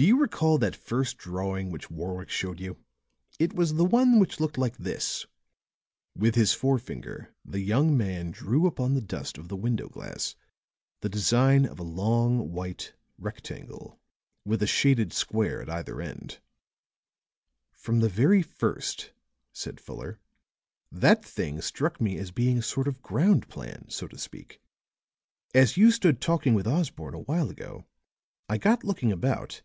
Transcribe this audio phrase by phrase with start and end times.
[0.00, 2.76] Do you recall that first drawing which Warwick showed you?
[3.40, 5.26] It was the one which looked like this."
[6.14, 10.36] With his forefinger the young man drew upon the dust of the window glass
[11.00, 12.86] the design: "From the
[18.08, 19.12] very first,"
[19.52, 20.20] said Fuller,
[20.92, 24.60] "that thing struck me as being a sort of ground plan, so to speak.
[25.52, 27.84] As you stood talking with Osborne a while ago,
[28.48, 29.62] I got looking about.